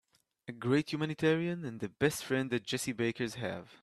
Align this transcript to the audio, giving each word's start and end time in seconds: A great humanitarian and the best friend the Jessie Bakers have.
A 0.47 0.51
great 0.51 0.91
humanitarian 0.91 1.63
and 1.63 1.79
the 1.79 1.87
best 1.87 2.25
friend 2.25 2.49
the 2.49 2.59
Jessie 2.59 2.91
Bakers 2.91 3.35
have. 3.35 3.77